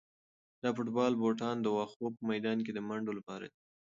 [0.61, 3.59] دا د فوټبال بوټان د واښو په میدان کې د منډو لپاره دي.